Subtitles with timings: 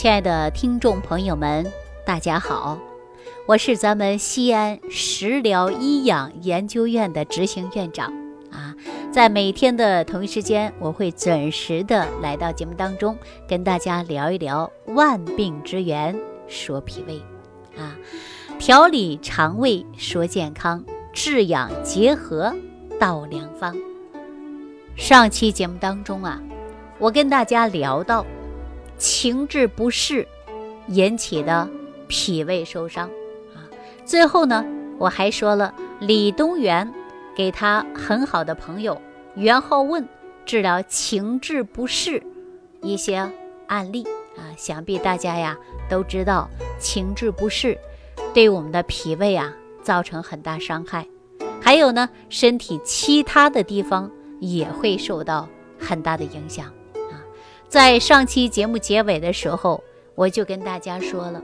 [0.00, 1.70] 亲爱的听众朋友们，
[2.06, 2.78] 大家好，
[3.46, 8.10] 我是咱们西安食疗医养研究院的执行院长
[8.50, 8.74] 啊，
[9.12, 13.14] 在每天的同一时间，我会准时的来到节目当中，
[13.46, 17.20] 跟大家聊一聊万病之源，说脾胃
[17.78, 17.94] 啊，
[18.58, 20.82] 调理肠胃说健康，
[21.12, 22.54] 治养结合
[22.98, 23.76] 道良方。
[24.96, 26.40] 上期节目当中啊，
[26.98, 28.24] 我跟大家聊到。
[29.00, 30.28] 情志不适
[30.88, 31.68] 引起的
[32.06, 33.08] 脾胃受伤。
[33.54, 33.64] 啊，
[34.04, 34.62] 最后呢，
[34.98, 36.92] 我还说了李东垣
[37.34, 39.00] 给他很好的朋友
[39.34, 40.06] 袁浩问
[40.44, 42.22] 治疗情志不适
[42.82, 43.26] 一些
[43.66, 44.04] 案例。
[44.36, 45.56] 啊，想必大家呀
[45.88, 47.78] 都知道情志不适
[48.34, 51.06] 对我们的脾胃啊造成很大伤害，
[51.62, 54.10] 还有呢，身体其他的地方
[54.40, 56.70] 也会受到很大的影响。
[57.70, 59.80] 在上期节目结尾的时候，
[60.16, 61.40] 我就跟大家说了，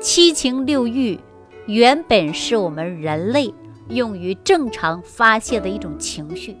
[0.00, 1.20] 七情六欲
[1.66, 3.52] 原本是我们人类
[3.90, 6.56] 用于正常发泄的一种情绪，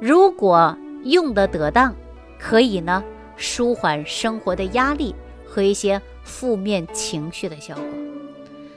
[0.00, 1.92] 如果用得得当，
[2.38, 3.02] 可以呢
[3.34, 5.12] 舒缓生活的压力
[5.44, 7.84] 和一些负面情绪的效果。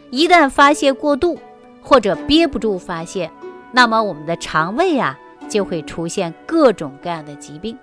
[0.10, 1.38] 一旦发泄过度
[1.84, 3.30] 或者憋不住发泄，
[3.72, 7.78] 那么我们的肠胃啊就会出现各种各样的疾病。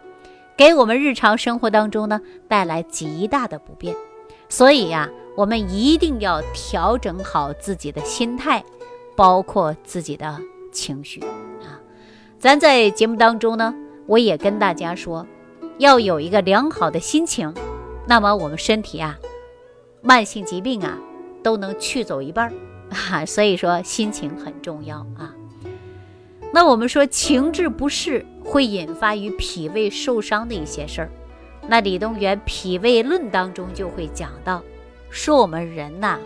[0.58, 3.94] 给我们日常生活当中呢带来极大的不便，
[4.48, 8.64] 所以呀，我们一定要调整好自己的心态，
[9.14, 10.36] 包括自己的
[10.72, 11.20] 情绪
[11.62, 11.78] 啊。
[12.40, 13.72] 咱在节目当中呢，
[14.06, 15.24] 我也跟大家说，
[15.78, 17.54] 要有一个良好的心情，
[18.08, 19.16] 那么我们身体啊，
[20.02, 20.98] 慢性疾病啊
[21.40, 22.52] 都能去走一半儿
[23.12, 23.24] 啊。
[23.24, 25.32] 所以说，心情很重要啊。
[26.52, 28.26] 那我们说情志不适。
[28.48, 31.10] 会引发于脾胃受伤的一些事儿，
[31.68, 34.62] 那李东垣《脾胃论》当中就会讲到，
[35.10, 36.18] 说我们人呐，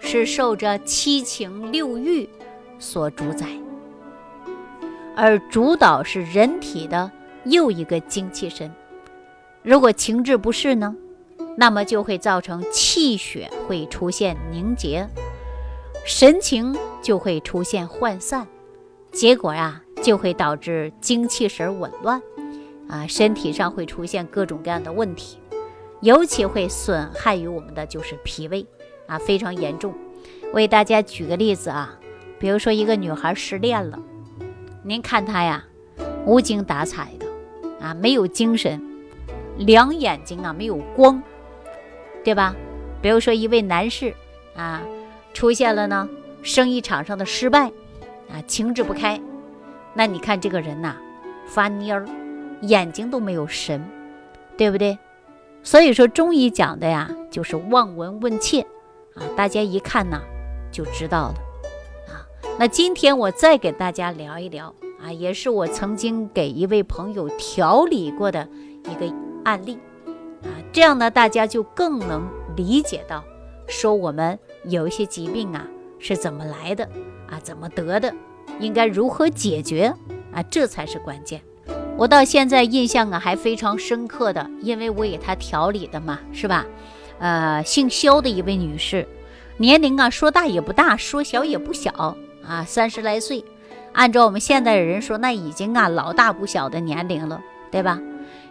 [0.00, 2.28] 是受着七情六欲
[2.80, 3.46] 所主宰，
[5.14, 7.10] 而主导是人体的
[7.44, 8.70] 又一个精气神。
[9.62, 10.96] 如果情志不适呢，
[11.56, 15.08] 那么就会造成气血会出现凝结，
[16.04, 18.48] 神情就会出现涣散，
[19.12, 19.80] 结果呀。
[20.02, 22.20] 就会导致精气神紊乱，
[22.88, 25.38] 啊，身体上会出现各种各样的问题，
[26.00, 28.66] 尤其会损害于我们的就是脾胃，
[29.06, 29.94] 啊，非常严重。
[30.52, 31.96] 为大家举个例子啊，
[32.40, 34.00] 比如说一个女孩失恋了，
[34.82, 35.64] 您看她呀，
[36.26, 37.26] 无精打采的，
[37.80, 38.84] 啊，没有精神，
[39.56, 41.22] 两眼睛啊没有光，
[42.24, 42.56] 对吧？
[43.00, 44.12] 比如说一位男士
[44.56, 44.82] 啊，
[45.32, 46.08] 出现了呢
[46.42, 47.70] 生意场上的失败，
[48.30, 49.20] 啊，情志不开。
[49.94, 50.96] 那你看这个人呐，
[51.46, 52.06] 发蔫儿，
[52.62, 53.84] 眼睛都没有神，
[54.56, 54.98] 对不对？
[55.62, 58.62] 所以说中医讲的呀，就是望闻问切
[59.14, 60.20] 啊，大家一看呢
[60.72, 61.34] 就知道了
[62.08, 62.26] 啊。
[62.58, 68.48] 那今天我再给大家聊一聊啊，也是我曾经给一位朋友调理过的
[68.90, 69.78] 一个案例
[70.42, 73.22] 啊，这样呢大家就更能理解到，
[73.68, 75.66] 说我们有一些疾病啊
[75.98, 76.88] 是怎么来的
[77.32, 78.14] 啊，怎么得的。
[78.60, 79.94] 应该如何解决
[80.32, 80.42] 啊？
[80.50, 81.40] 这才是关键。
[81.96, 86.66] 我到现在印象啊还非常深刻的，因为我给她调理的嘛，是吧？
[87.18, 89.06] 呃，姓肖的一位女士，
[89.56, 93.44] 年龄啊说大也不大，说小也不小啊，三十来岁。
[93.92, 98.00] 按照我们现代人说，那已经啊老大不小的年龄了，对吧？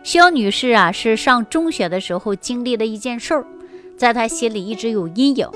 [0.03, 3.45] 肖女士啊是上中学的时候经历了一件事儿，
[3.97, 5.47] 在她心里一直有阴影，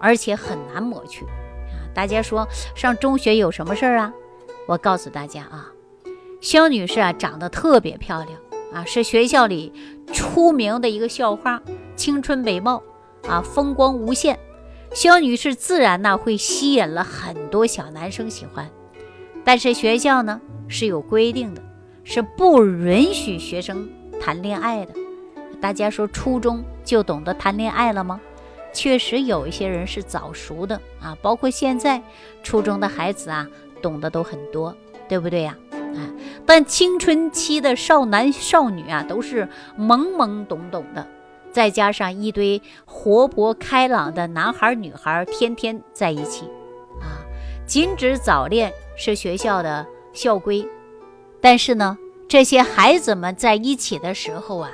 [0.00, 1.24] 而且很难抹去。
[1.94, 4.12] 大家说上中学有什么事儿啊？
[4.66, 5.72] 我告诉大家啊，
[6.40, 8.38] 肖女士啊长得特别漂亮
[8.72, 9.72] 啊，是学校里
[10.12, 11.60] 出名的一个校花，
[11.96, 12.82] 青春美貌
[13.28, 14.38] 啊，风光无限。
[14.94, 18.70] 肖女士自然呢会吸引了很多小男生喜欢，
[19.44, 21.62] 但是学校呢是有规定的，
[22.04, 23.88] 是不允许学生
[24.20, 24.94] 谈恋爱的。
[25.60, 28.20] 大家说初中就懂得谈恋爱了吗？
[28.72, 32.02] 确实有一些人是早熟的啊，包括现在
[32.42, 33.46] 初中的孩子啊，
[33.82, 34.74] 懂得都很多，
[35.08, 35.56] 对不对呀？
[35.70, 36.08] 啊，
[36.46, 39.46] 但青春期的少男少女啊，都是
[39.78, 41.06] 懵懵懂懂的，
[41.50, 46.46] 再加上一堆活泼开朗的男孩女孩天天在一起
[47.00, 47.20] 啊，
[47.66, 50.66] 禁止早恋是学校的校规，
[51.42, 54.70] 但是呢，这些孩子们在一起的时候啊，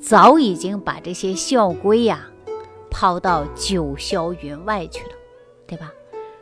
[0.00, 2.28] 早已经把这些校规呀。
[2.92, 5.12] 抛到九霄云外去了，
[5.66, 5.90] 对吧？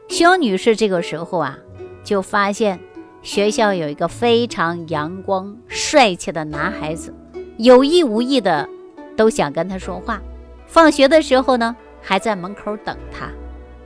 [0.09, 1.57] 肖女士这个时候啊，
[2.03, 2.79] 就发现
[3.23, 7.15] 学校有一个非常阳光帅气的男孩子，
[7.57, 8.69] 有意无意的
[9.17, 10.21] 都想跟他说话
[10.67, 13.29] 放学的时候呢，还在门口等他，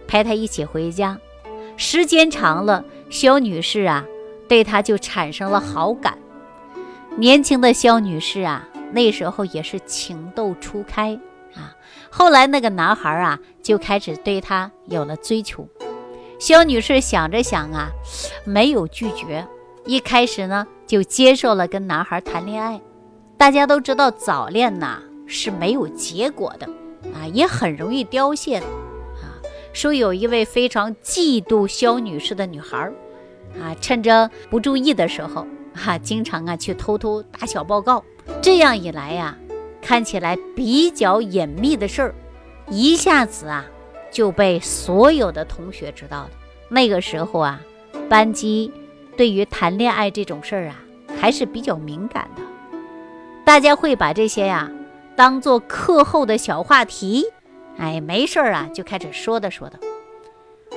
[0.09, 1.19] 陪他一起回家。
[1.77, 4.05] 时间长了，肖女士啊，
[4.49, 6.17] 对他就产生了好感。
[7.17, 11.19] 年轻的肖女士啊，那时候也是情窦初开。
[12.17, 15.69] 后来那个男孩啊，就开始对她有了追求。
[16.39, 17.89] 肖女士想着想啊，
[18.45, 19.45] 没有拒绝。
[19.85, 22.81] 一开始呢，就接受了跟男孩谈恋爱。
[23.37, 26.67] 大家都知道，早恋呐是没有结果的
[27.13, 28.65] 啊，也很容易凋谢啊。
[29.73, 32.93] 说有一位非常嫉妒肖女士的女孩
[33.61, 35.45] 啊，趁着不注意的时候
[35.85, 38.05] 啊，经常啊去偷偷打小报告。
[38.41, 39.37] 这样一来呀，
[39.85, 42.15] 看起来比较隐秘的事儿，
[42.71, 43.67] 一下子啊
[44.11, 46.31] 就被所有的同学知道了。
[46.71, 47.61] 那个时候啊，
[48.09, 48.73] 班级。
[49.17, 50.77] 对于谈恋爱这种事儿啊，
[51.21, 52.43] 还是比较敏感的，
[53.45, 54.69] 大家会把这些呀
[55.15, 57.25] 当做课后的小话题，
[57.79, 59.79] 哎，没事儿啊就开始说的说的。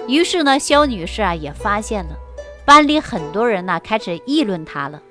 [0.07, 2.15] 于是呢，肖女士啊也发现了，
[2.63, 5.01] 班里很多人呢开始议论她了，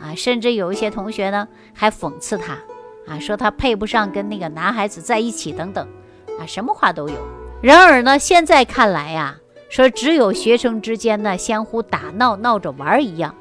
[0.00, 2.56] 啊，甚至有一些同学呢还讽刺她，
[3.06, 5.86] 啊，说她配不上跟那个男孩子在一起等等，
[6.38, 7.14] 啊，什么话都有。
[7.62, 9.36] 然而呢，现在看来呀。
[9.68, 13.32] 说只有学生之间呢相互打闹闹着玩一样，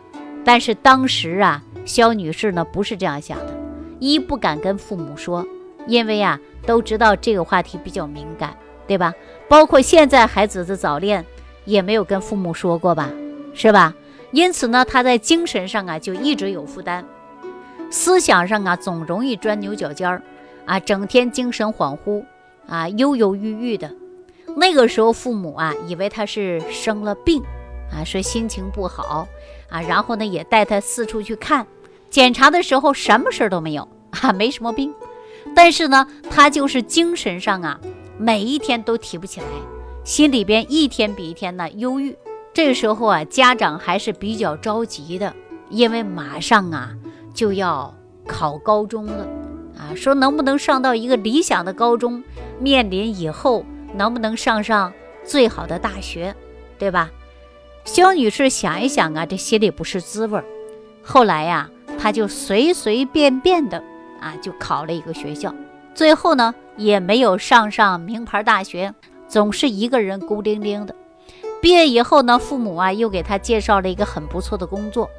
[0.46, 3.60] 但是当时啊，肖女士呢不是这样想的，
[3.98, 5.44] 一不敢跟父母说，
[5.88, 9.12] 因为啊都知道这个话题比较敏感，对吧？
[9.48, 11.26] 包括现在孩子的早恋
[11.66, 13.10] 也没有跟父母说过吧，
[13.56, 13.96] 是吧？
[14.30, 17.04] 因此呢，她在精神上啊就一直有负担，
[17.89, 20.21] 思想上啊总容易钻牛角尖儿，
[20.65, 22.24] 啊，整天精神恍惚，
[22.68, 23.91] 啊，忧忧郁郁的。
[24.56, 27.41] 那个时候，父母啊以为他是生了病，
[27.91, 29.27] 啊说心情不好，
[29.69, 31.65] 啊然后呢也带他四处去看，
[32.09, 34.94] 检查的时候什么事儿都没有，啊没什么病，
[35.56, 37.80] 但是呢他就是精神上啊
[38.18, 39.47] 每一天都提不起来，
[40.03, 42.15] 心里边一天比一天呢忧郁。
[42.53, 45.33] 这个时候啊家长还是比较着急的，
[45.69, 46.91] 因为马上啊
[47.39, 47.95] 就要
[48.27, 49.25] 考高中了，
[49.77, 52.21] 啊说能不能上到一个理想的高中，
[52.59, 53.63] 面临以后。
[53.95, 54.94] 能不能上上
[55.24, 56.36] 最好的大学，
[56.77, 57.09] 对吧？
[57.86, 60.44] 肖女士想一想啊，这心里不是滋味儿。
[61.01, 63.81] 后来呀，她就随随便便的
[64.19, 65.56] 啊，就考了一个学校，
[65.95, 68.94] 最后呢，也没有上上名牌大学，
[69.27, 70.94] 总是一个人孤零零的。
[71.62, 75.10] 毕业以后呢，父母啊又给她介绍了一个很不错的工作，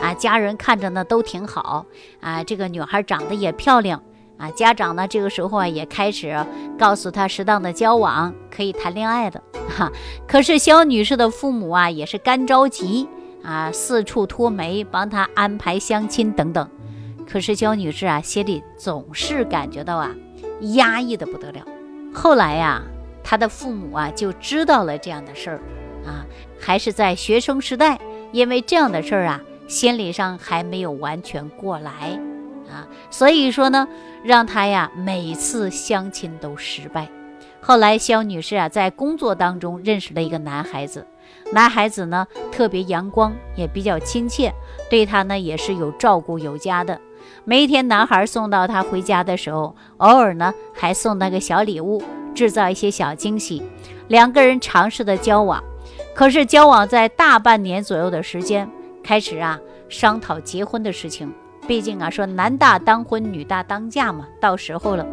[0.00, 1.84] 啊，家人看着呢都挺好，
[2.20, 4.02] 啊，这个女孩长得也漂亮。
[4.38, 6.34] 啊，家长呢这个时候啊也开始
[6.78, 9.92] 告诉他适当的交往可以谈恋爱的 哈。
[10.26, 13.06] 可是肖女士的父母啊也是干着急
[13.44, 16.66] 啊，四处托媒帮她安排相亲等等。
[17.30, 20.10] 可是肖女士啊心里总是感觉到啊
[20.72, 21.60] 压抑的不得了。
[22.14, 22.80] 后来呀，
[23.22, 25.60] 她的父母啊就知道了这样的事儿
[26.06, 26.26] 啊，
[26.58, 27.98] 还是在学生时代，
[28.32, 32.18] 因为这样的事儿啊，心理上还没有完全过来
[32.70, 33.88] 啊，所以说呢。
[34.22, 37.08] 让她呀每次相亲都失败。
[37.62, 41.06] 后来肖女士啊在工作当中认识了一个男孩子，
[41.54, 44.52] 男孩子呢特别阳光，也比较亲切，
[44.90, 47.00] 对她呢也是有照顾有加的。
[47.44, 52.02] 每一天男孩送到她回家的时候，偶尔呢还送那个小礼物，
[52.34, 53.62] 制造一些小惊喜。
[54.08, 55.64] 两个人尝试的交往，
[56.20, 58.70] 可是交往在大半年左右的时间，
[59.02, 59.58] 开始啊
[59.88, 61.32] 商讨结婚的事情。
[61.66, 65.06] 毕竟啊，说男大当婚，女大当嫁嘛，到时候了。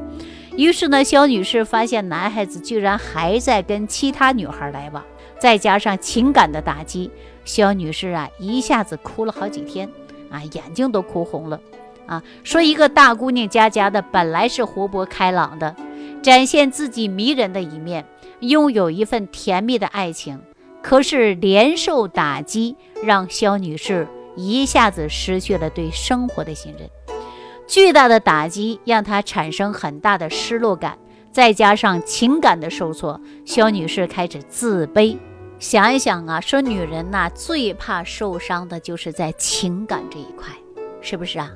[0.58, 5.02] 于是呢，肖女士发现男孩子居然还在跟其他女孩来往，
[5.40, 7.10] 再加上情感的打击，
[7.46, 9.90] 肖女士啊一下子哭了好几天，
[10.30, 11.58] 啊，眼睛都哭红了。
[12.06, 15.74] 啊，说一个大姑娘家家的，本来是活泼开朗的，
[16.22, 18.06] 展现自己迷人的一面，
[18.42, 20.42] 拥有一份甜蜜的爱情，
[20.82, 24.08] 可是连受打击，让肖女士。
[24.40, 26.88] 一下子失去了对生活的信任，
[27.68, 30.96] 巨大的打击让她产生很大的失落感，
[31.32, 35.18] 再加上情感的受挫，肖女士开始自卑。
[35.58, 40.54] 想一想啊，说女人呐最怕受伤的就是在情感这一块，
[41.02, 41.52] 是不是啊？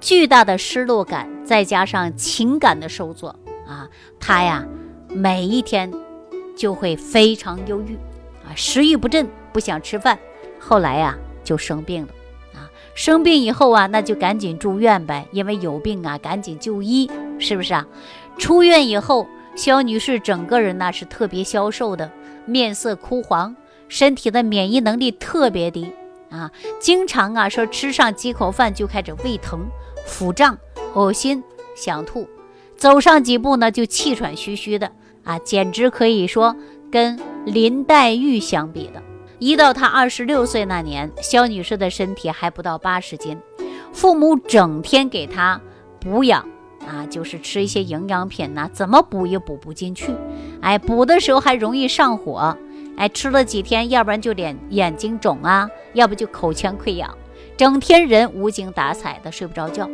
[0.00, 3.28] 巨大的失落感再加上情感的受挫
[3.68, 3.86] 啊，
[4.18, 4.66] 她呀
[5.10, 5.92] 每一天
[6.56, 7.98] 就会非常忧郁，
[8.56, 10.18] 食欲不振，不想吃饭，
[10.58, 12.08] 后来呀就生病了。
[12.54, 17.86] 啊生病以后啊，那就赶紧住院呗，因为有病啊，赶紧就医，是不是啊？
[18.36, 22.10] 出院以后，肖女士整个人呢是特别消瘦的，
[22.44, 23.56] 面色枯黄，
[23.88, 25.90] 身体的免疫能力特别低
[26.30, 29.60] 啊，经常啊说吃上几口饭就开始胃疼、
[30.06, 30.58] 腹胀、
[30.94, 31.42] 恶心、
[31.74, 32.28] 想吐，
[32.76, 34.92] 走上几步呢就气喘吁吁的
[35.24, 36.54] 啊，简直可以说
[36.90, 39.02] 跟林黛玉相比的。
[39.38, 43.36] 一到她二十六岁那年，肖女士的身体还不到八十斤，
[43.92, 45.60] 父母整天给她
[46.00, 46.46] 补养
[46.86, 50.14] 啊，就是吃一些营养品呐，怎么补也补不进去，
[50.60, 52.56] 哎，补的时候还容易上火，
[52.96, 57.12] 哎，吃了几天，要不然就脸眼睛肿啊，要不就口腔溃疡，
[57.56, 59.90] 整天人无精打采的，睡不着觉。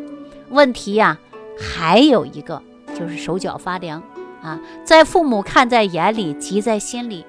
[0.50, 1.18] 问题呀，
[1.58, 2.62] 还有一个
[2.94, 4.02] 就是手脚发凉
[4.42, 7.24] 啊，在父母看在眼里，急在心里。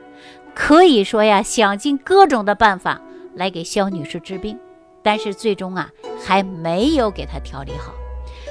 [0.54, 3.02] 可以说呀，想尽各种的办法
[3.36, 4.58] 来给肖女士治病，
[5.02, 5.90] 但是最终啊
[6.24, 7.94] 还没有给她调理好。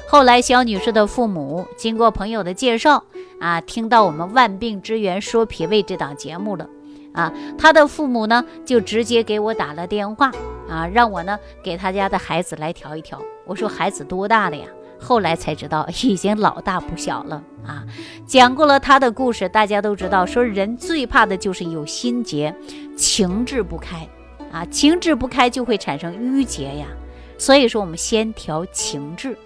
[0.08, 3.04] 后来肖女士的父母经过朋友的介绍
[3.40, 6.66] 啊，听到我们《万病之源说脾胃》这档节目了
[7.12, 10.32] 啊，她的父母呢就直接给我打了电话
[10.68, 13.20] 啊，让我呢给他家的孩子来调一调。
[13.44, 14.66] 我说孩子多大了呀？
[15.00, 17.84] 后来才知道， 已经老大不小了啊！
[18.26, 22.54] 讲过了他的故事，大家都知道，说人最怕的就是有心结，
[22.96, 24.06] 情志不开
[24.52, 26.86] 啊，情志不开就会产生郁结呀。
[27.38, 29.36] 所以说，我们先调情志。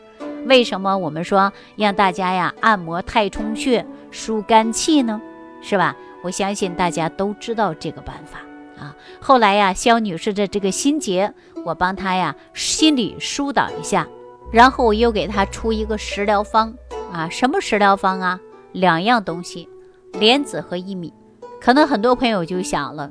[0.46, 5.20] 为什么我们说让大家呀按摩太冲穴、疏肝气呢？
[5.62, 5.94] 是吧？
[6.24, 8.40] 我相信大家都知道这个办法
[8.82, 8.96] 啊。
[9.20, 11.32] 后来呀，肖女士的这个心结，
[11.64, 14.08] 我帮她呀心里疏导一下。
[14.52, 16.74] 然后我又给他出一个食疗方
[17.10, 18.38] 啊，什么食疗方啊？
[18.72, 19.68] 两样东西，
[20.12, 21.12] 莲子和薏米。
[21.60, 23.10] 可能很多朋友就想了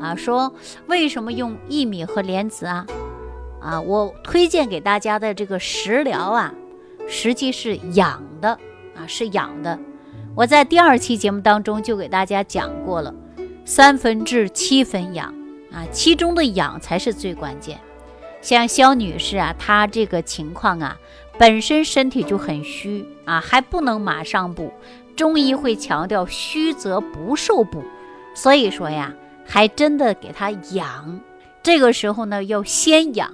[0.00, 0.52] 啊，说
[0.86, 2.86] 为什么用薏米和莲子啊？
[3.60, 6.52] 啊，我推荐给大家的这个食疗啊，
[7.08, 8.50] 实际是养的
[8.96, 9.78] 啊，是养的。
[10.34, 13.14] 我在第二期节目当中就给大家讲过了，
[13.64, 15.28] 三分治七分养
[15.70, 17.78] 啊，其中的养才是最关键。
[18.42, 20.98] 像肖女士啊，她这个情况啊，
[21.38, 24.72] 本身身体就很虚啊，还不能马上补。
[25.14, 27.84] 中医会强调虚则不受补，
[28.34, 29.14] 所以说呀，
[29.46, 31.20] 还真的给她养。
[31.62, 33.32] 这个时候呢，要先养，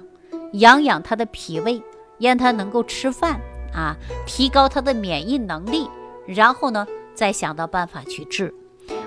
[0.53, 1.81] 养养她的脾胃，
[2.19, 3.39] 让她能够吃饭
[3.73, 3.95] 啊，
[4.27, 5.87] 提高她的免疫能力，
[6.27, 6.85] 然后呢，
[7.15, 8.53] 再想到办法去治。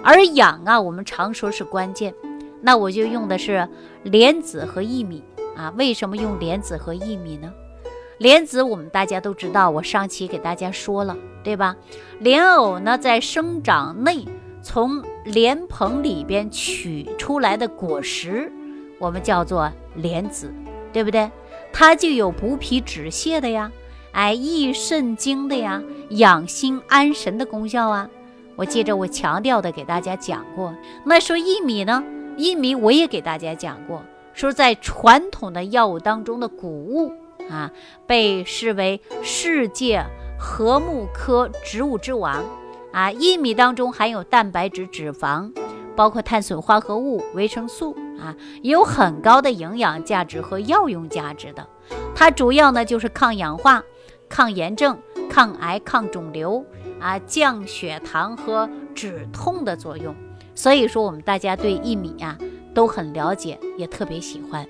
[0.02, 2.12] 而养啊，我们常说是关键，
[2.60, 3.68] 那我就用的是
[4.02, 5.22] 莲子和薏米。
[5.56, 7.52] 啊，为什么用莲子和薏米呢？
[8.18, 11.76] 莲子我们大家都知道，我上期给大家说了，对吧？
[12.20, 14.24] 莲藕呢，在生长内
[14.62, 18.52] 从莲蓬里边取出来的果实，
[18.98, 20.54] 我们叫做莲子，
[20.92, 21.30] 对不对？
[21.72, 23.72] 它就有补脾止泻的呀，
[24.12, 28.08] 哎，益肾精的呀，养心安神的功效啊。
[28.54, 30.72] 我接着我强调的给大家讲过。
[31.04, 32.04] 那说薏米呢？
[32.36, 34.02] 薏米我也给大家讲过。
[34.34, 37.12] 说在传统的药物当中的谷物
[37.50, 37.70] 啊，
[38.06, 40.04] 被视为世界
[40.38, 42.44] 禾木科植物之王
[42.92, 43.10] 啊。
[43.10, 45.52] 薏米当中含有蛋白质、脂肪，
[45.94, 51.66] 包括碳水化合物、维生素啊，有很高的营养价值和药用价值的。
[52.14, 53.82] 它主要呢就是抗氧化、
[54.28, 54.98] 抗炎症、
[55.28, 56.64] 抗癌、抗肿瘤
[57.00, 60.14] 啊，降血糖和止痛的作用。
[60.54, 62.38] 所以说，我们大家对薏米啊。
[62.74, 64.66] 都很了解，也特别喜欢。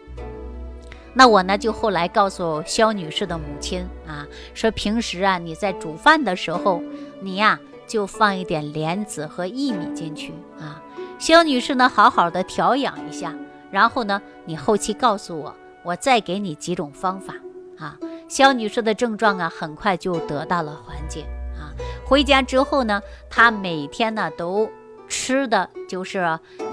[1.14, 6.82] 那我呢，就后来告诉肖女士的母亲啊，说平时啊，你在煮饭的时候，
[7.20, 10.82] 你呀就放一点莲子和薏米进去啊。
[11.18, 13.34] 肖女士呢，好好的调养一下，
[13.70, 17.34] 然后呢，你后期告诉我，我再给你几种方法
[17.78, 17.98] 啊。
[18.26, 21.26] 肖女士的症状啊，很快就得到了缓解
[21.58, 21.70] 啊。
[22.06, 24.70] 回家之后呢，她每天呢都。
[25.12, 26.20] 吃的就是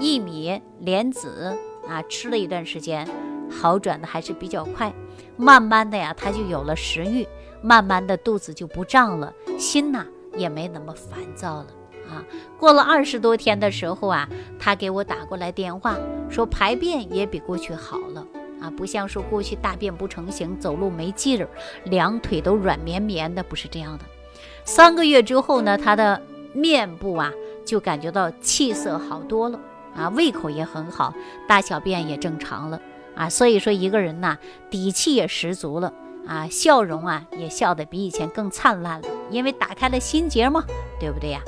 [0.00, 1.54] 薏米、莲子
[1.86, 3.06] 啊，吃了一段时间，
[3.50, 4.90] 好转的还是比较快。
[5.36, 7.28] 慢慢的呀，他就有了食欲，
[7.60, 11.66] 慢慢的肚子就不胀了，心呐也没那么烦躁了
[12.08, 12.24] 啊。
[12.58, 14.26] 过了二十多天的时候啊，
[14.58, 15.98] 他给我打过来电话，
[16.30, 18.26] 说排便也比过去好了
[18.58, 21.48] 啊，不像说过去大便不成形，走路没劲儿，
[21.84, 24.04] 两腿都软绵绵的，不是这样的。
[24.64, 26.22] 三个月之后呢，他的
[26.54, 27.30] 面部啊。
[27.70, 29.60] 就感觉到气色好多了
[29.94, 31.14] 啊，胃口也很好，
[31.46, 32.80] 大小便也正常了
[33.14, 34.36] 啊，所以说一个人呐，
[34.68, 35.92] 底气也十足了
[36.26, 40.64] 啊，笑容啊也笑得比以前更灿烂了，因为打开了心结嘛，
[40.98, 41.40] 对不对呀？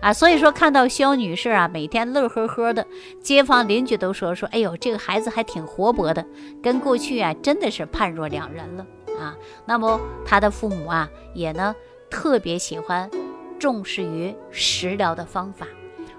[0.00, 2.86] 啊，所以说看到肖女士啊，每天乐呵呵的，
[3.20, 6.24] 街坊邻居都说说，哎呦，这个孩子还挺活泼的，
[6.62, 8.86] 跟过去啊真的是判若两人了
[9.18, 9.34] 啊。
[9.66, 11.74] 那么她的父母啊，也呢
[12.08, 13.10] 特别喜欢。
[13.58, 15.66] 重视于食疗的方法，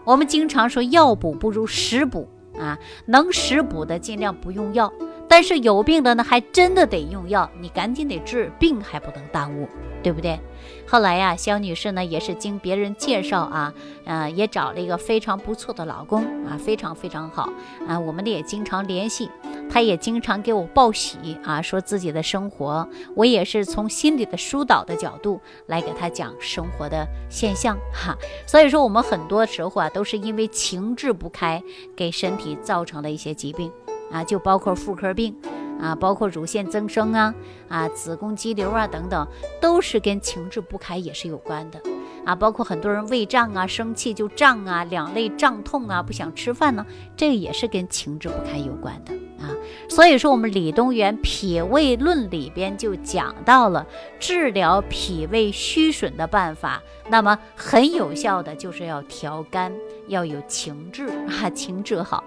[0.04, 2.28] 我们经常说药补不如食补
[2.60, 4.92] 啊，能食补的尽量不用药，
[5.28, 9.68] 但是有病的呢，还真的得用药，你赶紧得治，病还不能耽误，
[10.02, 10.40] 对不对？
[10.88, 13.74] 后来呀，肖女士呢也是经别人介绍啊，
[14.06, 17.50] 呃，也找了一个非常不错的老公啊，非常非常好
[17.88, 19.30] 啊，我们呢也经常联系，
[19.70, 28.16] 他也经常给我报喜啊，说自己的生活，我也是从心理的疏导的角度来给他讲生活的现象哈。
[28.48, 31.62] 所以说，我们很多时候啊，都是因为情志不开，
[31.96, 33.72] 给身体造成了一些疾病
[34.12, 35.36] 啊，就包括妇科病。
[35.78, 37.36] 啊，包括乳腺增生啊，
[37.68, 39.28] 啊，子宫肌瘤啊等等，
[39.60, 41.82] 都是跟情志不开也是有关的。
[42.24, 46.86] 啊，包括很多人胃胀啊，生气就胀啊，两肋胀痛啊，不想吃饭呢，
[47.18, 49.14] 这个也是跟情志不开有关的
[49.46, 49.52] 啊。
[49.90, 53.86] 所以说，我们李东垣《脾胃论》里边就讲到了
[54.18, 59.74] 治疗脾胃虚损的办法，那么很有效的就是要调肝。
[60.08, 62.24] 要有情志 啊，情志好。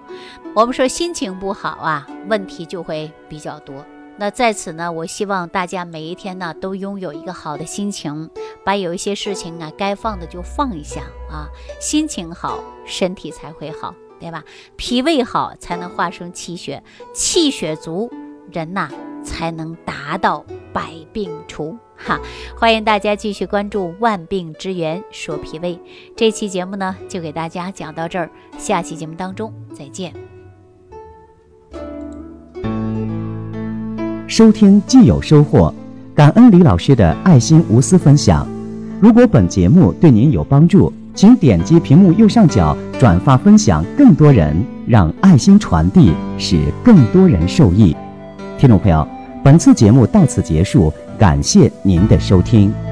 [0.54, 3.84] 我们说心情不好啊，问题就会比较多。
[4.20, 8.28] 那在此呢，我希望大家每一天呢都拥有一个好的心情，
[8.64, 11.46] 把有一些事情啊该放的就放一下啊。
[11.80, 14.42] 心情好，身体才会好，对吧？
[14.76, 16.82] 脾胃好才能化生气血，
[17.14, 18.10] 气血足，
[18.50, 18.90] 人呐
[19.22, 21.78] 才能达到百病除。
[21.98, 22.18] 哈，
[22.56, 25.74] 欢迎大家继续关注《万病之源说脾胃》
[26.16, 28.30] 这期节目呢，就给大家讲到这儿。
[28.56, 30.12] 下期节目当中再见。
[34.28, 35.74] 收听既有收获，
[36.14, 38.46] 感恩李老师的爱心无私分享。
[39.00, 47.96] 如果本节目对您有帮助，请点击屏幕右上角转发分享，更多人让爱心传递，使更多人受益。
[48.56, 49.06] 听众朋友，
[49.42, 50.92] 本次节目到此结束。
[51.18, 52.87] 感谢您的收听。